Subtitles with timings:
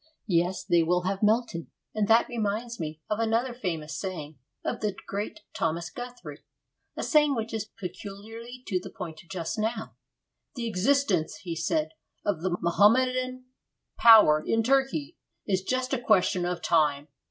[0.25, 1.67] Yes, they will have melted!
[1.93, 6.41] And that reminds me of another famous saying of the great Dr Thomas Guthrie,
[6.97, 9.93] a saying which is peculiarly to the point just now.
[10.55, 11.89] 'The existence,' he said,
[12.25, 13.45] 'of the Mohammedan
[13.99, 17.07] power in Turkey is just a question of time.